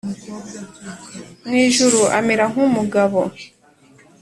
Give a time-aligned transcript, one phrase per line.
[1.47, 3.19] mu ijuru amera nk’umugabo